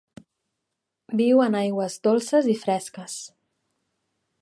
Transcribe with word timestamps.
Viu 1.19 1.43
en 1.45 1.59
aigües 1.61 1.99
dolces 2.09 2.51
i 2.57 2.59
fresques. 2.65 3.23